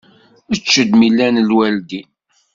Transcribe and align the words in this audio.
Ečč-d 0.53 0.91
mi 0.97 1.07
llan 1.11 1.43
lwaldin. 1.49 2.09